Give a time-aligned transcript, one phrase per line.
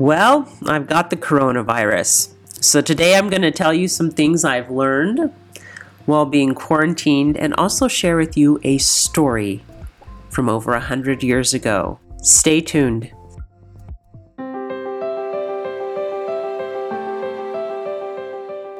[0.00, 2.32] Well, I've got the coronavirus.
[2.64, 5.30] So today I'm going to tell you some things I've learned
[6.06, 9.62] while being quarantined and also share with you a story
[10.30, 12.00] from over a hundred years ago.
[12.22, 13.12] Stay tuned.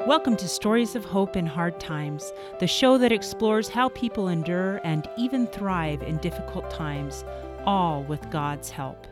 [0.07, 4.81] Welcome to Stories of Hope in Hard Times, the show that explores how people endure
[4.85, 7.27] and even thrive in difficult times,
[7.67, 9.07] all with God's help.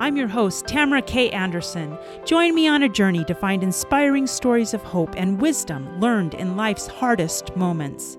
[0.00, 1.28] I'm your host, Tamara K.
[1.30, 1.98] Anderson.
[2.24, 6.56] Join me on a journey to find inspiring stories of hope and wisdom learned in
[6.56, 8.16] life's hardest moments.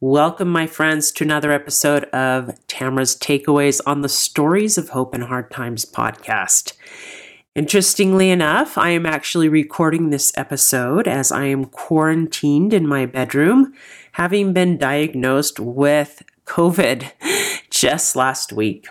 [0.00, 5.20] Welcome, my friends, to another episode of Tamara's Takeaways on the Stories of Hope in
[5.20, 6.72] Hard Times podcast.
[7.54, 13.74] Interestingly enough, I am actually recording this episode as I am quarantined in my bedroom,
[14.12, 17.12] having been diagnosed with COVID
[17.70, 18.88] just last week.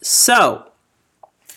[0.00, 0.64] So,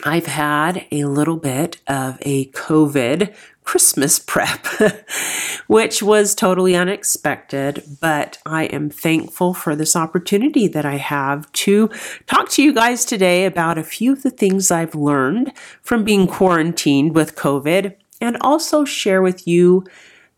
[0.04, 3.32] I've had a little bit of a COVID
[3.64, 4.66] Christmas prep,
[5.68, 11.88] which was totally unexpected, but I am thankful for this opportunity that I have to
[12.26, 16.26] talk to you guys today about a few of the things I've learned from being
[16.26, 19.84] quarantined with COVID and also share with you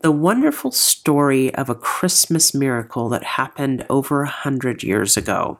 [0.05, 5.59] the wonderful story of a Christmas miracle that happened over a hundred years ago.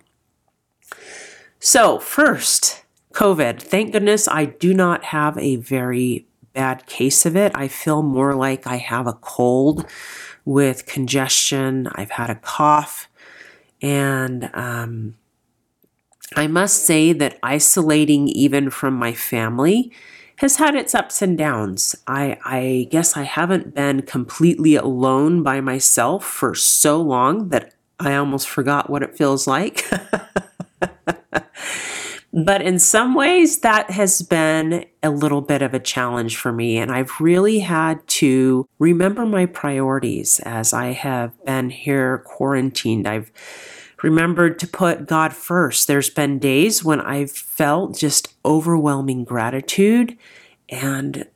[1.61, 3.59] So, first, COVID.
[3.59, 7.53] Thank goodness I do not have a very bad case of it.
[7.55, 9.87] I feel more like I have a cold
[10.45, 11.89] with congestion.
[11.95, 13.09] I've had a cough.
[13.81, 15.15] And um,
[16.37, 19.91] I must say that isolating even from my family
[20.37, 21.95] has had its ups and downs.
[22.07, 28.17] I, I guess I haven't been completely alone by myself for so long that I
[28.17, 29.89] almost forgot what it feels like.
[32.33, 36.79] but in some ways, that has been a little bit of a challenge for me.
[36.79, 43.07] And I've really had to remember my priorities as I have been here quarantined.
[43.07, 43.31] I've
[44.05, 45.87] remembered to put God first.
[45.87, 50.19] There's been days when I've felt just overwhelming gratitude
[50.69, 51.27] and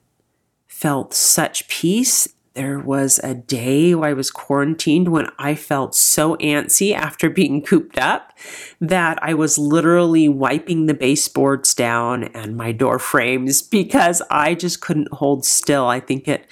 [0.66, 2.28] felt such peace.
[2.52, 7.98] There was a day I was quarantined when I felt so antsy after being cooped
[7.98, 8.36] up
[8.82, 14.82] that I was literally wiping the baseboards down and my door frames because I just
[14.82, 15.86] couldn't hold still.
[15.86, 16.46] I think it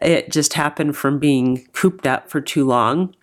[0.00, 3.16] it just happened from being cooped up for too long.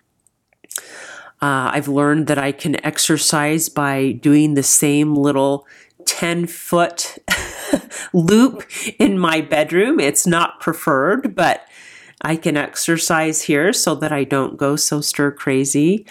[1.40, 5.66] Uh, I've learned that I can exercise by doing the same little
[6.06, 7.18] 10 foot
[8.12, 8.64] loop
[8.98, 10.00] in my bedroom.
[10.00, 11.66] It's not preferred, but
[12.22, 16.06] I can exercise here so that I don't go so stir crazy.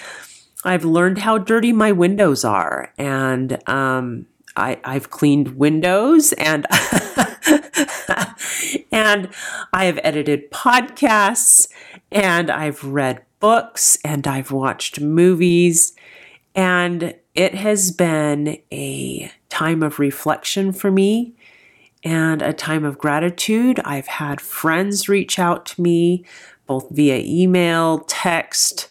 [0.64, 4.26] I've learned how dirty my windows are, and um,
[4.58, 6.66] I, have cleaned windows and
[8.92, 9.30] and
[9.72, 11.70] I have edited podcasts
[12.12, 15.94] and I've read books and I've watched movies.
[16.56, 21.36] And it has been a time of reflection for me
[22.04, 23.80] and a time of gratitude.
[23.82, 26.26] I've had friends reach out to me,
[26.66, 28.90] both via email, text,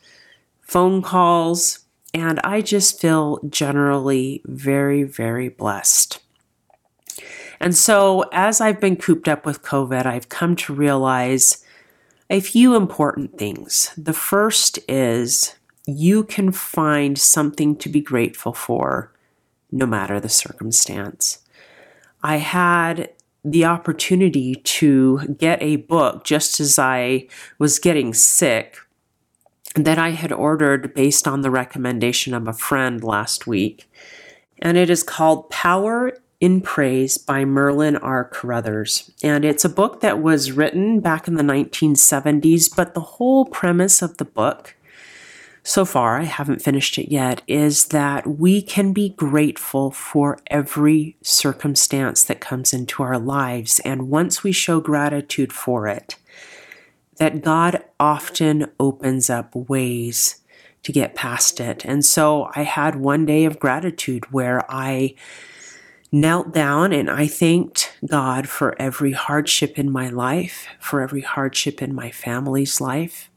[0.60, 1.80] phone calls,
[2.14, 6.20] and I just feel generally very, very blessed.
[7.60, 11.64] And so, as I've been cooped up with COVID, I've come to realize
[12.28, 13.92] a few important things.
[13.96, 15.54] The first is
[15.86, 19.12] you can find something to be grateful for
[19.70, 21.38] no matter the circumstance.
[22.22, 23.10] I had
[23.44, 27.28] the opportunity to get a book just as I
[27.58, 28.78] was getting sick
[29.76, 33.88] that I had ordered based on the recommendation of a friend last week.
[34.60, 36.12] And it is called Power
[36.46, 38.24] in Praise by Merlin R.
[38.24, 39.10] Carothers.
[39.20, 44.00] And it's a book that was written back in the 1970s, but the whole premise
[44.00, 44.76] of the book,
[45.64, 51.16] so far, I haven't finished it yet, is that we can be grateful for every
[51.20, 53.80] circumstance that comes into our lives.
[53.80, 56.14] And once we show gratitude for it,
[57.16, 60.36] that God often opens up ways
[60.84, 61.84] to get past it.
[61.84, 65.16] And so I had one day of gratitude where I
[66.12, 71.82] knelt down and I thanked God for every hardship in my life, for every hardship
[71.82, 73.30] in my family's life,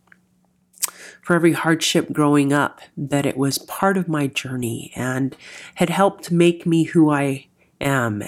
[1.22, 5.36] for every hardship growing up, that it was part of my journey and
[5.76, 7.48] had helped make me who I
[7.82, 8.24] am.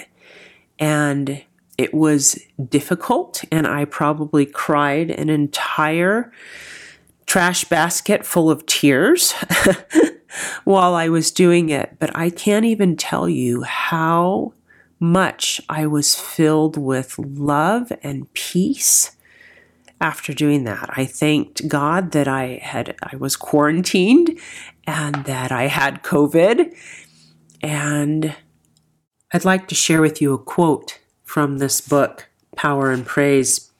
[0.78, 1.42] And
[1.78, 2.38] it was
[2.68, 6.32] difficult, and I probably cried an entire
[7.32, 9.32] trash basket full of tears
[10.64, 14.52] while I was doing it, but I can't even tell you how
[15.00, 19.16] much I was filled with love and peace
[19.98, 20.90] after doing that.
[20.90, 24.38] I thanked God that I had I was quarantined
[24.86, 26.76] and that I had COVID.
[27.62, 28.36] And
[29.32, 33.71] I'd like to share with you a quote from this book, Power in Praise.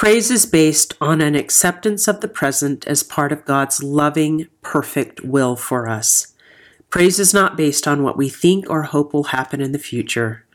[0.00, 5.22] Praise is based on an acceptance of the present as part of God's loving, perfect
[5.22, 6.32] will for us.
[6.88, 10.46] Praise is not based on what we think or hope will happen in the future.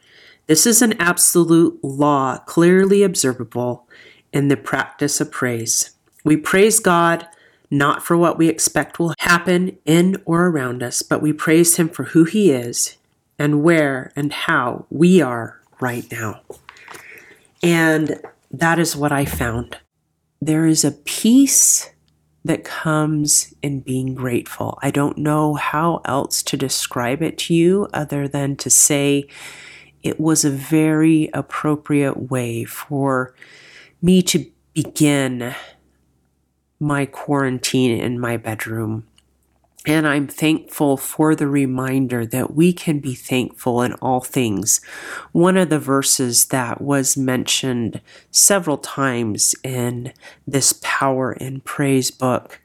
[0.47, 3.87] This is an absolute law clearly observable
[4.33, 5.91] in the practice of praise.
[6.23, 7.27] We praise God
[7.69, 11.89] not for what we expect will happen in or around us, but we praise Him
[11.89, 12.97] for who He is
[13.37, 16.41] and where and how we are right now.
[17.61, 18.19] And
[18.51, 19.77] that is what I found.
[20.41, 21.89] There is a peace
[22.43, 24.77] that comes in being grateful.
[24.83, 29.27] I don't know how else to describe it to you other than to say
[30.03, 33.33] it was a very appropriate way for
[34.01, 34.45] me to
[34.75, 35.55] begin
[36.79, 39.07] my quarantine in my bedroom.
[39.87, 44.81] And I'm thankful for the reminder that we can be thankful in all things.
[45.31, 48.01] One of the verses that was mentioned
[48.31, 50.11] several times in
[50.47, 52.59] this Power in Praise book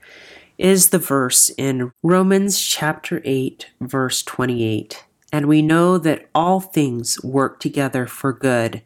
[0.57, 5.05] is the verse in Romans chapter 8, verse 28.
[5.33, 8.83] And we know that all things work together for good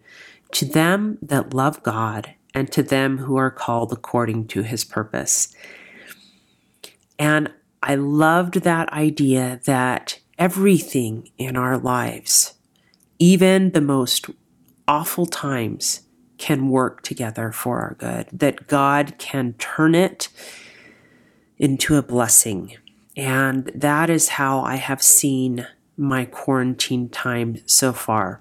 [0.52, 5.54] to them that love God and to them who are called according to his purpose.
[7.18, 7.50] And
[7.86, 12.54] I loved that idea that everything in our lives,
[13.18, 14.30] even the most
[14.88, 16.00] awful times,
[16.38, 20.28] can work together for our good, that God can turn it
[21.58, 22.74] into a blessing.
[23.18, 25.66] And that is how I have seen
[25.96, 28.40] my quarantine time so far.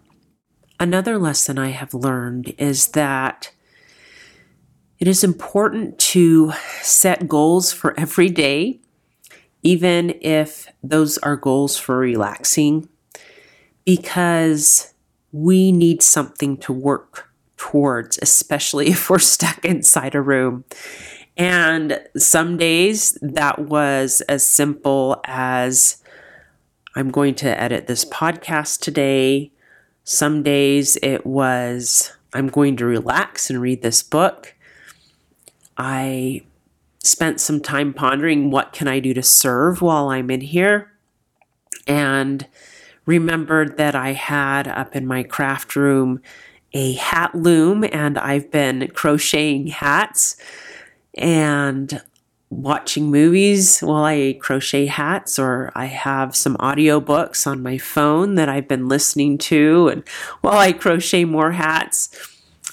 [0.79, 3.51] Another lesson I have learned is that
[4.99, 8.79] it is important to set goals for every day,
[9.63, 12.87] even if those are goals for relaxing,
[13.85, 14.93] because
[15.31, 20.65] we need something to work towards, especially if we're stuck inside a room.
[21.35, 25.97] And some days that was as simple as
[26.95, 29.51] I'm going to edit this podcast today.
[30.03, 34.53] Some days it was, I'm going to relax and read this book.
[35.75, 36.43] I
[37.03, 40.91] spent some time pondering what can I do to serve while I'm in here
[41.85, 42.47] and
[43.05, 46.21] remembered that I had up in my craft room
[46.73, 50.37] a hat loom and I've been crocheting hats
[51.15, 52.01] and
[52.49, 58.49] watching movies while I crochet hats, or I have some audiobooks on my phone that
[58.49, 59.89] I've been listening to.
[59.89, 60.03] And
[60.41, 62.09] while I crochet more hats,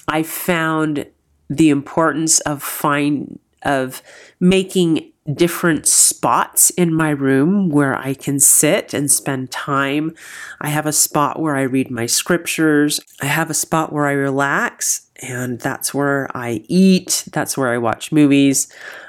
[0.07, 1.07] I found
[1.49, 4.01] the importance of find of
[4.39, 10.15] making different spots in my room where I can sit and spend time.
[10.59, 12.99] I have a spot where I read my scriptures.
[13.21, 17.25] I have a spot where I relax and that's where I eat.
[17.31, 18.67] That's where I watch movies.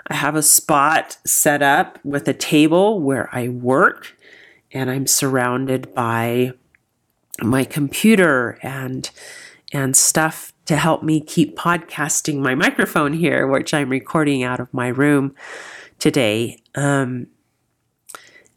[0.08, 4.14] I have a spot set up with a table where I work
[4.72, 6.52] and I'm surrounded by
[7.42, 9.10] my computer and
[9.72, 14.72] and stuff to help me keep podcasting my microphone here, which I'm recording out of
[14.72, 15.34] my room
[15.98, 16.62] today.
[16.74, 17.26] Um,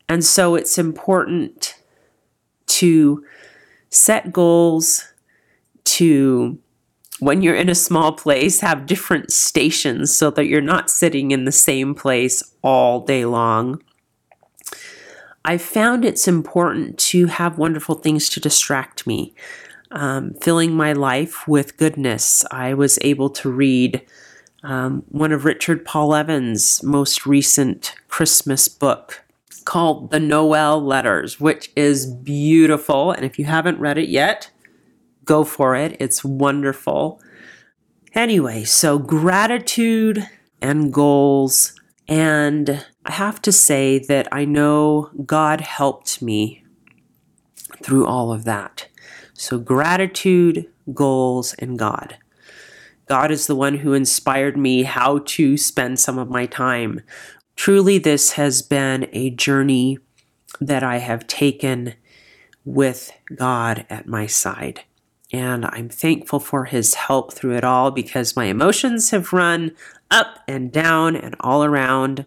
[0.07, 1.75] and so it's important
[2.67, 3.25] to
[3.89, 5.03] set goals,
[5.83, 6.57] to
[7.19, 11.43] when you're in a small place, have different stations so that you're not sitting in
[11.43, 13.83] the same place all day long.
[15.43, 19.35] I found it's important to have wonderful things to distract me,
[19.95, 22.43] um, filling my life with goodness.
[22.51, 24.05] I was able to read
[24.61, 29.23] um, one of Richard Paul Evans' most recent Christmas book
[29.63, 33.11] called The Noel Letters, which is beautiful.
[33.11, 34.51] And if you haven't read it yet,
[35.23, 35.95] go for it.
[35.99, 37.21] It's wonderful.
[38.13, 40.27] Anyway, so gratitude
[40.61, 41.73] and goals.
[42.07, 46.63] And I have to say that I know God helped me
[47.81, 48.87] through all of that.
[49.37, 52.17] So, gratitude, goals, and God.
[53.07, 57.01] God is the one who inspired me how to spend some of my time.
[57.55, 59.99] Truly, this has been a journey
[60.61, 61.95] that I have taken
[62.63, 64.81] with God at my side.
[65.31, 69.71] and I'm thankful for his help through it all because my emotions have run
[70.09, 72.25] up and down and all around.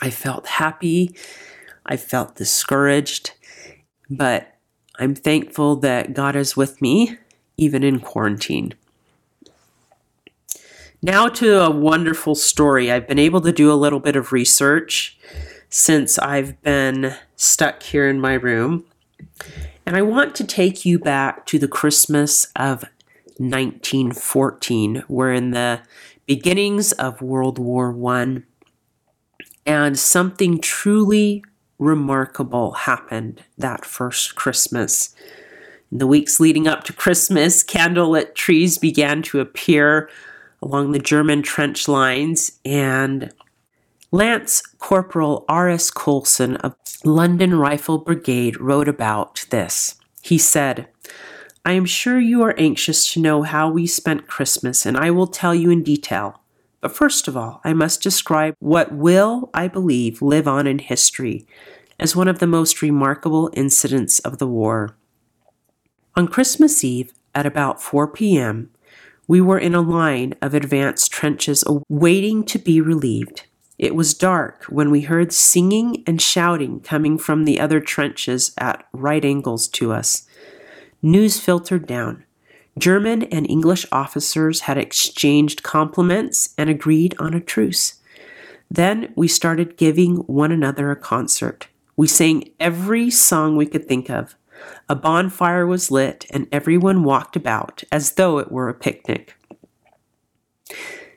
[0.00, 1.16] I felt happy,
[1.84, 3.32] I felt discouraged,
[4.08, 4.51] but
[4.98, 7.18] I'm thankful that God is with me
[7.56, 8.74] even in quarantine.
[11.02, 12.90] Now to a wonderful story.
[12.90, 15.18] I've been able to do a little bit of research
[15.68, 18.84] since I've been stuck here in my room.
[19.84, 22.84] And I want to take you back to the Christmas of
[23.38, 25.02] 1914.
[25.08, 25.80] We're in the
[26.26, 28.42] beginnings of World War I,
[29.66, 31.42] and something truly
[31.78, 35.14] remarkable happened that first Christmas.
[35.90, 40.08] In the weeks leading up to Christmas, candlelit trees began to appear
[40.62, 43.32] along the German trench lines, and
[44.12, 45.90] Lance Corporal R.S.
[45.90, 49.96] Colson of London Rifle Brigade wrote about this.
[50.22, 50.88] He said,
[51.64, 55.26] I am sure you are anxious to know how we spent Christmas, and I will
[55.26, 56.41] tell you in detail.
[56.82, 61.46] But first of all, I must describe what will, I believe, live on in history
[61.98, 64.96] as one of the most remarkable incidents of the war.
[66.16, 68.70] On Christmas Eve, at about 4 p.m.,
[69.28, 73.44] we were in a line of advanced trenches waiting to be relieved.
[73.78, 78.86] It was dark when we heard singing and shouting coming from the other trenches at
[78.92, 80.26] right angles to us.
[81.00, 82.24] News filtered down.
[82.78, 88.00] German and English officers had exchanged compliments and agreed on a truce.
[88.70, 91.68] Then we started giving one another a concert.
[91.96, 94.34] We sang every song we could think of.
[94.88, 99.36] A bonfire was lit, and everyone walked about as though it were a picnic.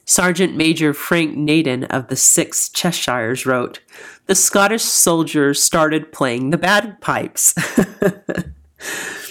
[0.04, 3.80] Sergeant Major Frank Naden of the 6th Cheshires wrote,
[4.28, 7.56] The Scottish soldiers started playing the bagpipes.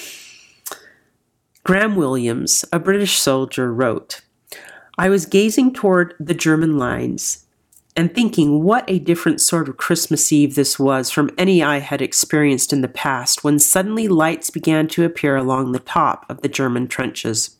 [1.64, 4.21] Graham Williams, a British soldier, wrote,
[4.99, 7.47] I was gazing toward the German lines
[7.97, 12.02] and thinking what a different sort of Christmas Eve this was from any I had
[12.02, 16.50] experienced in the past when suddenly lights began to appear along the top of the
[16.50, 17.56] German trenches.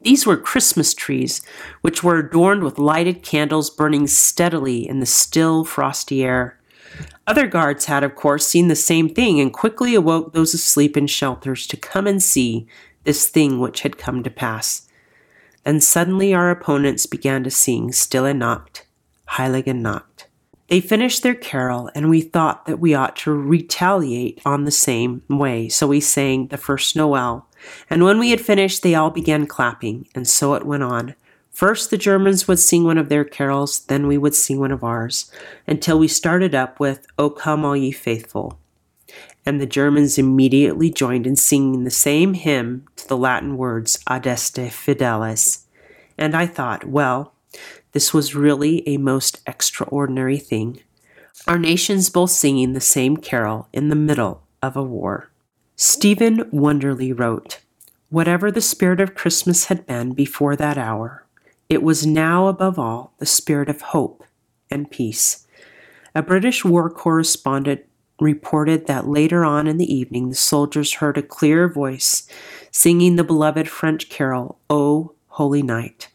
[0.00, 1.40] These were Christmas trees,
[1.82, 6.58] which were adorned with lighted candles burning steadily in the still, frosty air.
[7.32, 11.06] Other guards had, of course, seen the same thing and quickly awoke those asleep in
[11.06, 12.66] shelters to come and see
[13.04, 14.86] this thing which had come to pass.
[15.64, 18.84] Then suddenly our opponents began to sing Stille Nacht
[19.30, 20.26] Heilige Nacht.
[20.68, 25.22] They finished their carol, and we thought that we ought to retaliate on the same
[25.30, 27.48] way, so we sang the first Noel.
[27.88, 31.14] And when we had finished, they all began clapping, and so it went on.
[31.52, 34.82] First, the Germans would sing one of their carols, then we would sing one of
[34.82, 35.30] ours,
[35.66, 38.58] until we started up with O Come All Ye Faithful.
[39.44, 44.70] And the Germans immediately joined in singing the same hymn to the Latin words Adeste
[44.70, 45.64] Fideles.
[46.16, 47.34] And I thought, well,
[47.92, 50.80] this was really a most extraordinary thing.
[51.46, 55.30] Our nations both singing the same carol in the middle of a war.
[55.76, 57.58] Stephen Wonderly wrote,
[58.08, 61.21] Whatever the spirit of Christmas had been before that hour,
[61.72, 64.22] it was now above all the spirit of hope
[64.70, 65.46] and peace.
[66.14, 67.80] A British war correspondent
[68.20, 72.28] reported that later on in the evening the soldiers heard a clear voice
[72.70, 76.08] singing the beloved French carol, O Holy Night.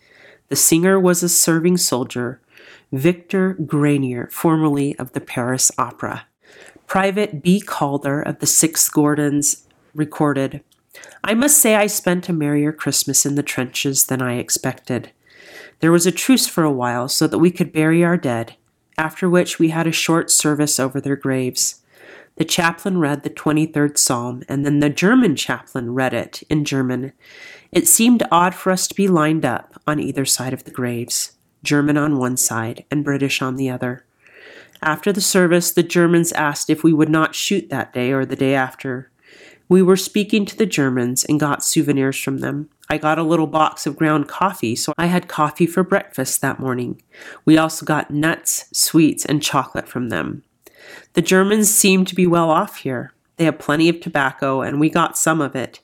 [0.50, 2.40] The singer was a serving soldier,
[2.92, 6.28] Victor Granier, formerly of the Paris Opera.
[6.86, 7.60] Private B.
[7.60, 10.64] Calder of the 6th Gordons recorded,
[11.24, 15.12] I must say I spent a merrier Christmas in the trenches than I expected.
[15.80, 18.56] There was a truce for a while so that we could bury our dead,
[18.98, 21.84] after which we had a short service over their graves.
[22.38, 27.14] The chaplain read the 23rd Psalm, and then the German chaplain read it in German.
[27.72, 31.34] It seemed odd for us to be lined up on either side of the graves,
[31.64, 34.06] German on one side and British on the other.
[34.82, 38.36] After the service, the Germans asked if we would not shoot that day or the
[38.36, 39.12] day after.
[39.70, 42.70] We were speaking to the Germans and got souvenirs from them.
[42.90, 46.60] I got a little box of ground coffee, so I had coffee for breakfast that
[46.60, 47.02] morning.
[47.44, 50.44] We also got nuts, sweets, and chocolate from them.
[51.14, 53.12] The Germans seem to be well off here.
[53.36, 55.82] They have plenty of tobacco, and we got some of it.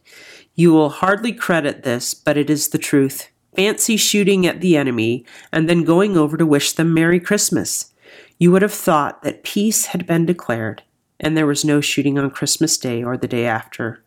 [0.56, 3.30] You will hardly credit this, but it is the truth.
[3.56, 7.94] Fancy shooting at the enemy and then going over to wish them Merry Christmas.
[8.40, 10.84] You would have thought that peace had been declared,
[11.24, 14.04] and there was no shooting on Christmas Day or the day after.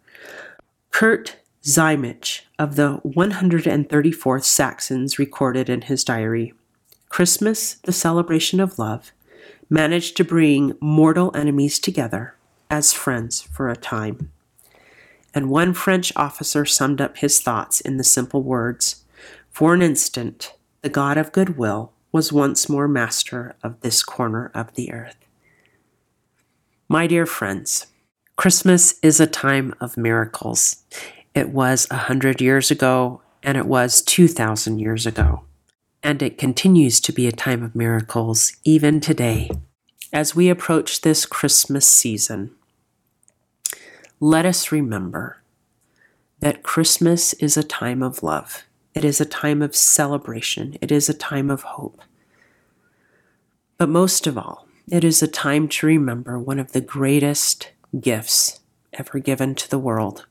[0.90, 6.54] Kurt Zehmisch of the 134th Saxons recorded in his diary
[7.08, 9.12] Christmas, the celebration of love,
[9.70, 12.35] managed to bring mortal enemies together
[12.70, 14.30] as friends for a time.
[15.35, 19.04] and one French officer summed up his thoughts in the simple words
[19.50, 24.75] For an instant, the God of goodwill was once more master of this corner of
[24.75, 25.25] the earth.
[26.88, 27.88] My dear friends,
[28.37, 30.85] Christmas is a time of miracles.
[31.35, 35.43] It was a hundred years ago, and it was 2,000 years ago.
[36.05, 39.50] And it continues to be a time of miracles even today.
[40.12, 42.55] As we approach this Christmas season,
[44.21, 45.43] let us remember
[46.38, 48.62] that Christmas is a time of love.
[48.95, 50.76] It is a time of celebration.
[50.81, 52.00] It is a time of hope.
[53.76, 58.61] But most of all, it is a time to remember one of the greatest gifts
[58.93, 60.26] ever given to the world.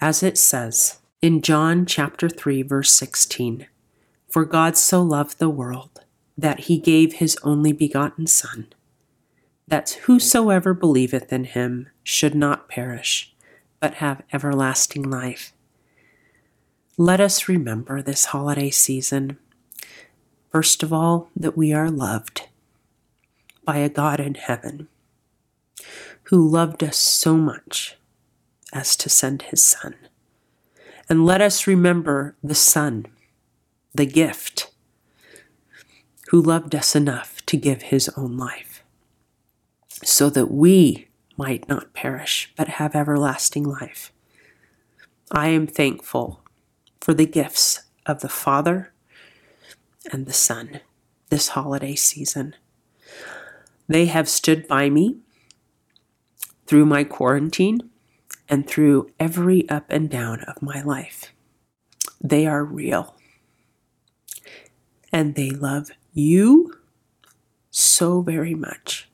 [0.00, 3.66] As it says in John chapter 3 verse 16,
[4.28, 6.04] for God so loved the world
[6.36, 8.72] that he gave his only begotten son
[9.68, 13.32] that whosoever believeth in him should not perish,
[13.78, 15.52] but have everlasting life.
[16.98, 19.38] Let us remember this holiday season,
[20.50, 22.48] first of all, that we are loved
[23.64, 24.88] by a God in heaven
[26.24, 27.96] who loved us so much
[28.72, 29.94] as to send his Son.
[31.08, 33.06] And let us remember the Son,
[33.94, 34.72] the gift,
[36.28, 38.82] who loved us enough to give his own life
[40.04, 44.12] so that we might not perish, but have everlasting life.
[45.30, 46.40] I am thankful
[47.00, 48.92] for the gifts of the Father
[50.10, 50.80] and the Son
[51.30, 52.54] this holiday season.
[53.92, 55.18] They have stood by me
[56.66, 57.90] through my quarantine
[58.48, 61.34] and through every up and down of my life.
[62.18, 63.14] They are real.
[65.12, 66.72] And they love you
[67.70, 69.10] so very much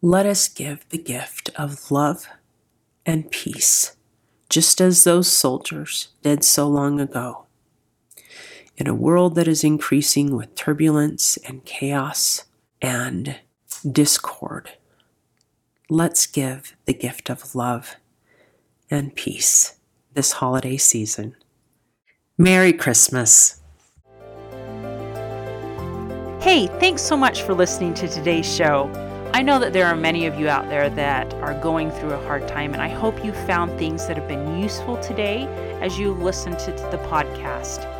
[0.00, 2.26] let us give the gift of love
[3.04, 3.94] and peace,
[4.48, 7.44] just as those soldiers did so long ago.
[8.78, 12.44] In a world that is increasing with turbulence and chaos
[12.80, 13.36] and
[13.90, 14.70] discord,
[15.90, 17.96] let's give the gift of love
[18.90, 19.76] and peace
[20.14, 21.36] this holiday season.
[22.38, 23.60] Merry Christmas.
[26.40, 28.90] Hey, thanks so much for listening to today's show.
[29.34, 32.24] I know that there are many of you out there that are going through a
[32.26, 35.46] hard time, and I hope you found things that have been useful today
[35.80, 37.90] as you listen to the podcast.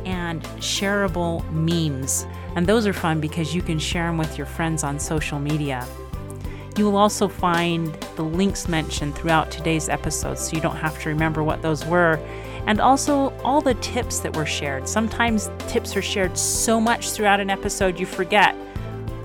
[0.04, 2.26] and shareable memes.
[2.56, 5.86] And those are fun because you can share them with your friends on social media.
[6.76, 11.10] You will also find the links mentioned throughout today's episode so you don't have to
[11.10, 12.18] remember what those were.
[12.66, 14.88] And also all the tips that were shared.
[14.88, 18.56] Sometimes tips are shared so much throughout an episode you forget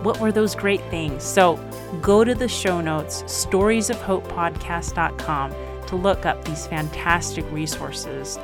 [0.07, 1.21] what were those great things.
[1.21, 1.57] So
[2.01, 5.55] go to the show notes, storiesofhopepodcast.com,
[5.87, 8.39] to look up these fantastic resources.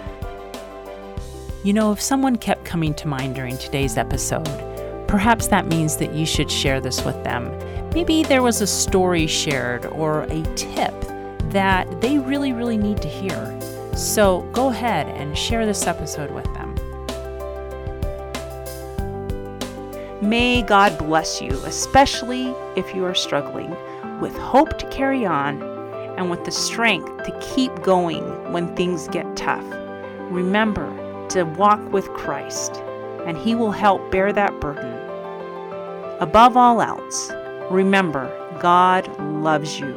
[1.64, 6.14] You know, if someone kept coming to mind during today's episode, perhaps that means that
[6.14, 7.58] you should share this with them.
[7.94, 10.94] Maybe there was a story shared or a tip
[11.52, 13.58] that they really, really need to hear.
[13.96, 16.73] So go ahead and share this episode with them.
[20.24, 23.76] May God bless you, especially if you are struggling,
[24.20, 25.62] with hope to carry on
[26.18, 29.66] and with the strength to keep going when things get tough.
[30.32, 30.90] Remember
[31.30, 32.76] to walk with Christ,
[33.26, 34.94] and He will help bear that burden.
[36.20, 37.32] Above all else,
[37.70, 39.96] Remember, God loves you